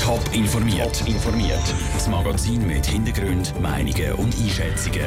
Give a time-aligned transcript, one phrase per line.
[0.00, 1.06] Top informiert.
[1.06, 1.74] informiert.
[1.92, 5.04] Das Magazin mit Hintergrund, Meinungen und Einschätzungen.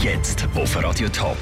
[0.00, 1.36] Jetzt auf Radio Top.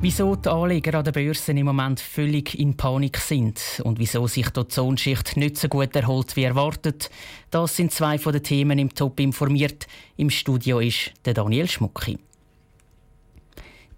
[0.00, 4.50] Wieso die Anleger an den Börsen im Moment völlig in Panik sind und wieso sich
[4.50, 7.10] die Ozonschicht nicht so gut erholt wie erwartet,
[7.52, 9.86] das sind zwei von den Themen im Top informiert.
[10.16, 12.18] Im Studio ist der Daniel Schmucki.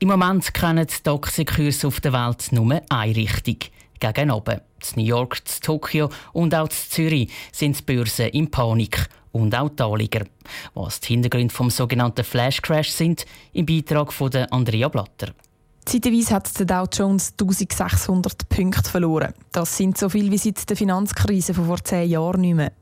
[0.01, 3.57] Im Moment kennen die Aktienkurse auf der Welt nur eine Richtung,
[4.03, 4.61] gegen oben.
[4.95, 9.55] In New York, in Tokio und auch in Zürich sind die Börsen in Panik und
[9.55, 10.27] auch die Anleger.
[10.75, 15.33] Was die Hintergründe vom sogenannten Flash Crash sind, im Beitrag von Andrea Blatter.
[15.85, 19.35] Zeitweise hat der Dow Jones 1600 Punkte verloren.
[19.51, 22.73] Das sind so viel wie seit der Finanzkrise von vor zehn Jahren nicht mehr.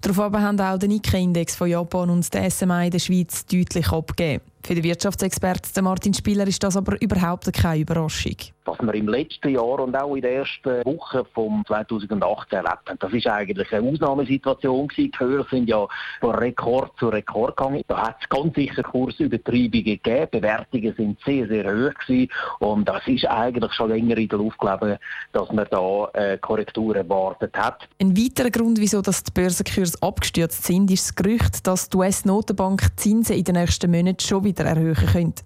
[0.00, 4.42] Darauf haben auch der Nikkei-Index von Japan und der SMA in der Schweiz deutlich abgegeben.
[4.66, 8.36] Für den Wirtschaftsexperten Martin Spieler ist das aber überhaupt keine Überraschung.
[8.64, 12.98] Was wir im letzten Jahr und auch in der ersten Woche von 2018 erlebt haben,
[12.98, 15.12] das ist eigentlich eine Ausnahmesituation gewesen.
[15.12, 15.86] Die Höhe sind ja
[16.20, 17.82] von Rekord zu Rekord gegangen.
[17.88, 20.28] Da hat es ganz sicher Kursübertreibungen gegeben.
[20.30, 22.30] Bewertungen sind sehr, sehr hoch gewesen.
[22.60, 24.96] Und das ist eigentlich schon länger in der Luft gelegen,
[25.32, 27.86] dass man da äh, Korrekturen erwartet hat.
[28.00, 32.88] Ein weiterer Grund, wieso das die Börsenkurse abgestürzt sind, ist das Gerücht, dass die US-Notenbank
[32.96, 35.44] Zinsen in den nächsten Monaten schon wieder wieder erhöhen könnte.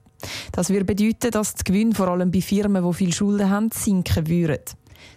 [0.53, 4.27] Das würde bedeuten, dass die Gewinne vor allem bei Firmen, die viel Schulden haben, sinken
[4.27, 4.64] würden.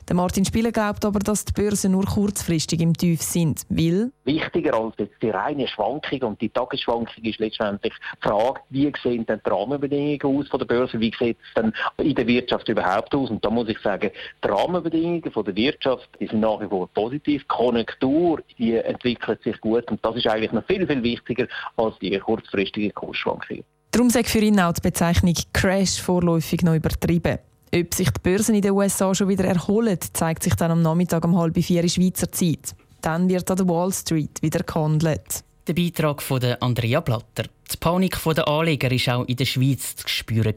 [0.08, 4.12] Der Martin Spieler glaubt aber, dass die Börsen nur kurzfristig im Tief sind, weil...
[4.24, 9.26] Wichtiger als jetzt die reine Schwankung und die Tagesschwankung ist letztendlich die Frage, wie sehen
[9.26, 13.14] denn die Rahmenbedingungen aus von der Börse, wie sieht es denn in der Wirtschaft überhaupt
[13.16, 13.30] aus?
[13.30, 14.12] Und da muss ich sagen,
[14.44, 19.42] die Rahmenbedingungen von der Wirtschaft die sind nach wie vor positiv, die Konjunktur die entwickelt
[19.44, 23.64] sich gut und das ist eigentlich noch viel, viel wichtiger als die kurzfristige Kursschwankung.
[23.92, 27.40] Darum sagt für ihn auch die Bezeichnung Crash vorläufig noch übertrieben.
[27.74, 31.24] Ob sich die Börsen in den USA schon wieder erholen, zeigt sich dann am Nachmittag
[31.24, 32.76] um halb vier in Schweizer Zeit.
[33.00, 35.46] Dann wird an der Wall Street wieder gehandelt.
[35.68, 37.44] Der Beitrag von Andrea Blatter.
[37.72, 40.54] Die Panik der Anleger war auch in der Schweiz zu spüren.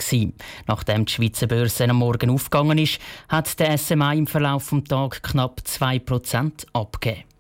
[0.67, 5.23] Nachdem die Schweizer Börse am Morgen aufgegangen ist, hat der SMA im Verlauf des Tages
[5.23, 7.34] knapp 2% abgegeben.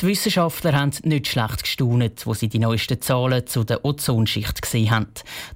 [0.00, 4.92] Die Wissenschaftler haben nicht schlecht gestaunt, wo sie die neuesten Zahlen zu der Ozonschicht gesehen
[4.92, 5.08] haben.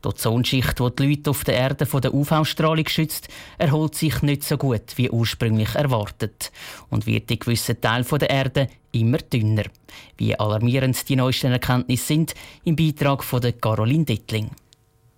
[0.04, 4.42] Die Ozonschicht, die die Leute auf der Erde von der UV-Strahlung schützt, erholt sich nicht
[4.42, 6.50] so gut wie ursprünglich erwartet
[6.90, 9.66] und wird in gewissen Teilen der Erde immer dünner.
[10.16, 14.50] Wie alarmierend die neuesten Erkenntnisse sind, im Beitrag von Caroline Dittling.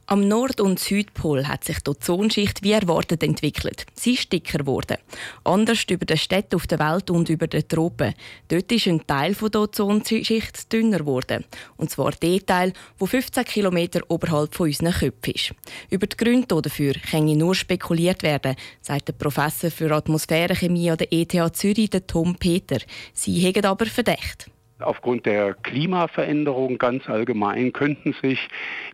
[0.06, 3.86] Am Nord- und Südpol hat sich die Ozonschicht wie erwartet entwickelt.
[3.94, 4.98] Sie ist dicker geworden.
[5.44, 8.12] Anders über den Städten auf der Welt und über den Tropen.
[8.48, 11.44] Dort ist ein Teil der Ozonschicht dünner geworden.
[11.78, 15.54] Und zwar der Teil, der 15 km oberhalb von unseren Köpfen ist.
[15.88, 21.12] Über die Gründe dafür kann nur spekuliert werden, sagt der Professor für Atmosphärenchemie an der
[21.12, 22.78] ETH Zürich, Tom Peter.
[23.14, 24.50] Sie hegen aber Verdacht.
[24.84, 28.48] Aufgrund der Klimaveränderung ganz allgemein könnten sich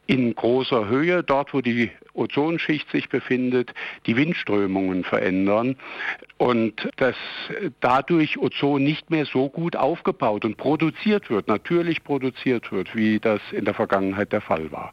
[0.07, 3.73] in großer Höhe, dort wo die Ozonschicht sich befindet,
[4.07, 5.77] die Windströmungen verändern
[6.39, 7.17] und dass
[7.81, 13.41] dadurch Ozon nicht mehr so gut aufgebaut und produziert wird, natürlich produziert wird, wie das
[13.53, 14.93] in der Vergangenheit der Fall war.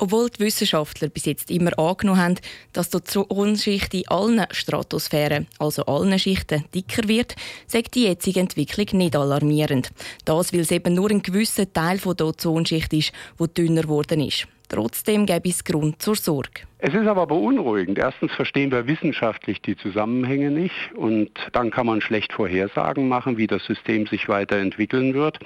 [0.00, 2.34] Obwohl die Wissenschaftler bis jetzt immer angenommen haben,
[2.72, 7.34] dass die Ozonschicht in allen Stratosphären, also allen Schichten, dicker wird,
[7.66, 9.90] sagt die jetzige Entwicklung nicht alarmierend.
[10.24, 14.46] Das, weil es eben nur ein gewisser Teil der Ozonschicht ist, der dünner geworden ist.
[14.68, 16.62] Trotzdem gäbe es Grund zur Sorge.
[16.78, 17.98] Es ist aber beunruhigend.
[17.98, 23.46] Erstens verstehen wir wissenschaftlich die Zusammenhänge nicht und dann kann man schlecht Vorhersagen machen, wie
[23.46, 25.40] das System sich weiterentwickeln wird.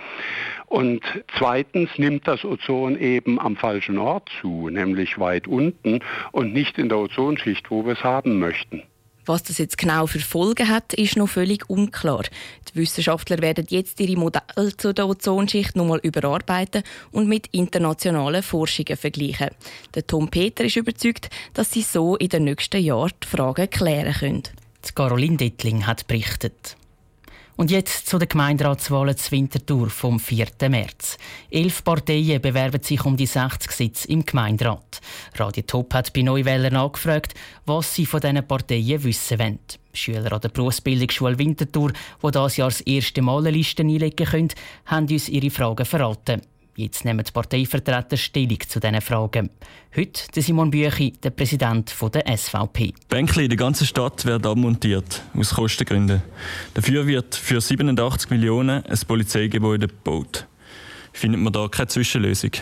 [0.67, 1.03] Und
[1.39, 6.01] zweitens nimmt das Ozon eben am falschen Ort zu, nämlich weit unten
[6.33, 8.83] und nicht in der Ozonschicht, wo wir es haben möchten.
[9.25, 12.25] Was das jetzt genau für Folgen hat, ist noch völlig unklar.
[12.69, 18.97] Die Wissenschaftler werden jetzt ihre Modelle zu der Ozonschicht nochmal überarbeiten und mit internationalen Forschungen
[18.97, 19.51] vergleichen.
[19.95, 24.15] Der Tom Peter ist überzeugt, dass sie so in den nächsten Jahren die Fragen klären
[24.15, 24.43] können.
[24.95, 26.77] Caroline Dittling hat berichtet.
[27.57, 30.47] Und jetzt zu den Gemeinderatswahlen zur Winterthur vom 4.
[30.69, 31.19] März.
[31.51, 35.01] Elf Parteien bewerben sich um die 60 Sitze im Gemeinderat.
[35.37, 37.35] Radio Top hat bei Neuwählern angefragt,
[37.67, 39.59] was sie von diesen Parteien wissen wollen.
[39.93, 44.49] Schüler an der Berufsbildungsschule Winterthur, die dieses Jahr das erste Mal eine Liste einlegen können,
[44.87, 46.41] haben uns ihre Fragen verraten.
[46.75, 49.51] Jetzt nehmen die Parteivertreter Stellung zu diesen Fragen.
[49.95, 52.95] Heute Simon Büchi, der Präsident der SVP.
[53.11, 56.23] Bänkli in der ganzen Stadt werden abmontiert, aus Kostengründen.
[56.73, 60.47] Dafür wird für 87 Millionen ein Polizeigebäude gebaut.
[61.13, 62.53] Findet man da keine Zwischenlösung?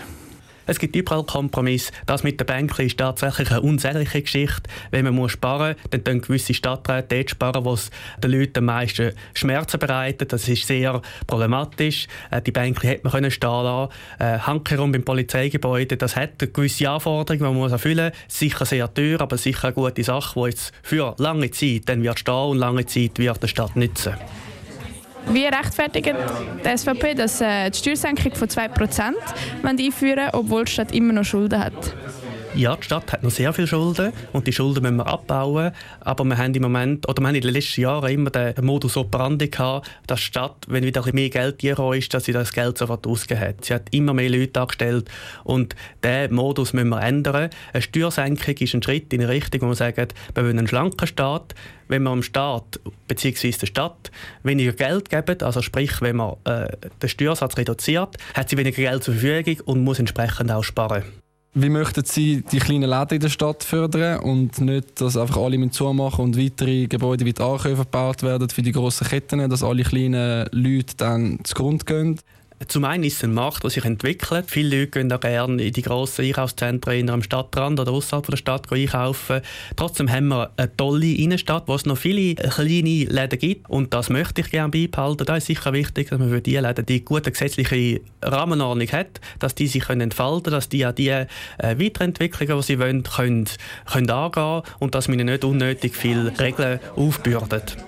[0.70, 1.90] Es gibt überall Kompromisse.
[2.06, 4.70] Das mit der Bank ist tatsächlich eine unsägliche Geschichte.
[4.92, 7.90] Wenn man muss sparen muss, dann tun gewisse Stadträte dort sparen, wo es
[8.22, 10.32] den Leuten am meisten Schmerzen bereitet.
[10.32, 12.06] Das ist sehr problematisch.
[12.30, 13.92] Äh, die Bank hätte man stehen lassen.
[14.20, 18.38] Äh, Handkerum beim Polizeigebäude, das hat gewisse Anforderungen, die man muss erfüllen muss.
[18.38, 22.20] Sicher sehr teuer, aber sicher eine gute Sache, die jetzt für lange Zeit dann wird
[22.20, 24.14] stehen und lange Zeit wird der Stadt nützen.
[25.28, 26.14] Wie rechtfertigt
[26.64, 29.12] die SVP, dass äh, die Steuersenkung von 2%
[29.62, 31.72] einführen obwohl die Stadt immer noch Schulden hat?
[32.56, 35.70] Ja, die Stadt hat noch sehr viele Schulden und die Schulden müssen wir abbauen.
[36.00, 38.96] Aber wir haben im Moment, oder wir haben in den letzten Jahren immer den Modus
[38.96, 42.52] operandi gehabt, dass die Stadt, wenn wieder ein mehr Geld hier ist, dass sie das
[42.52, 43.64] Geld sofort ausgegeben hat.
[43.64, 45.08] Sie hat immer mehr Leute angestellt
[45.44, 47.50] und diesen Modus müssen wir ändern.
[47.72, 51.06] Eine Steuersenkung ist ein Schritt in die Richtung, wo wir sagen, wir wollen einen schlanken
[51.06, 51.54] Staat.
[51.86, 53.52] Wenn wir dem Staat bzw.
[53.52, 54.10] der Stadt
[54.42, 56.68] weniger Geld geben, also sprich, wenn man äh,
[57.00, 61.04] den Steuersatz reduziert, hat sie weniger Geld zur Verfügung und muss entsprechend auch sparen.
[61.52, 65.58] Wie möchten Sie die kleinen Läden in der Stadt fördern und nicht, dass einfach alle
[65.58, 69.64] mit zumachen und weitere Gebäude wie die Ankäufe gebaut werden für die grossen Ketten, dass
[69.64, 72.20] alle kleinen Leute dann zugrunde gehen?
[72.68, 74.44] Zum einen ist es ein Markt, der sich entwickelt.
[74.48, 78.36] Viele Leute gehen auch gerne in die grossen Einkaufszentren in einem Stadtrand oder außerhalb der
[78.36, 79.40] Stadt einkaufen.
[79.76, 83.70] Trotzdem haben wir eine tolle Innenstadt, wo es noch viele kleine Läden gibt.
[83.70, 85.24] Und das möchte ich gerne beibehalten.
[85.24, 89.54] Da ist sicher wichtig, dass man für die Läden die gute gesetzliche Rahmenordnung hat, dass
[89.54, 91.26] die sich können entfalten können, dass die auch die äh,
[91.58, 93.48] Weiterentwicklungen, die sie wollen, können,
[93.90, 97.78] können angehen und dass man ihnen nicht unnötig viele Regeln aufbürdet.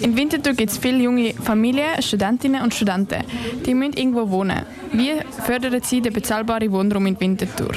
[0.00, 3.24] In Winterthur gibt es viele junge Familien, Studentinnen und Studenten.
[3.66, 4.62] Die müssen irgendwo wohnen.
[4.92, 5.12] Wie
[5.44, 7.72] fördern Sie den bezahlbaren Wohnraum in Winterthur?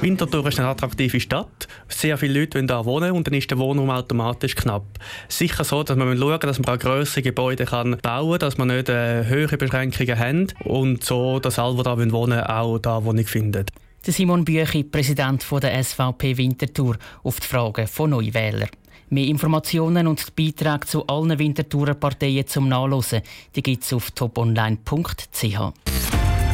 [0.00, 1.68] Winterthur ist eine attraktive Stadt.
[1.88, 4.86] Sehr viele Leute wollen hier wohnen und dann ist der Wohnraum automatisch knapp.
[5.28, 8.68] Sicher so, dass man schauen dass man auch grössere Gebäude kann bauen kann, dass man
[8.68, 13.26] nicht äh, höhere Beschränkungen haben und so, dass alle, die hier wohnen auch da Wohnung
[13.26, 13.66] finden.
[14.02, 18.68] Simon Büchi, Präsident der SVP Winterthur, auf die Fragen von Neuwählern.
[19.08, 23.22] Mehr Informationen und Beiträge zu allen Winterthurer Parteien zum Nachlesen
[23.52, 25.58] gibt es auf toponline.ch.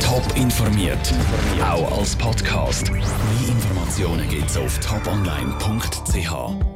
[0.00, 1.14] Top informiert,
[1.62, 2.90] auch als Podcast.
[2.90, 3.00] Mehr
[3.48, 6.71] Informationen gibt es auf toponline.ch.